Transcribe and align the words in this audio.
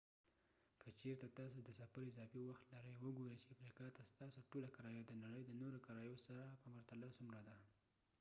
که 0.81 0.87
چیرته 0.99 1.27
تاسې 1.39 1.59
د 1.63 1.69
سفر 1.79 2.01
اضافې 2.09 2.41
وخت 2.43 2.63
لرئ 2.73 2.93
وګورئ 3.03 3.37
چې 3.41 3.51
افریقا 3.55 3.87
ته 3.95 4.01
ستاسې 4.11 4.39
ټوله 4.51 4.67
کرایه 4.75 5.03
د 5.05 5.11
نړۍ 5.23 5.41
د 5.45 5.51
نورو 5.61 5.77
کرایو 5.87 6.17
سره 6.25 6.43
په 6.61 6.67
پرتله 6.73 7.07
څومره 7.17 7.41
ده 7.47 7.55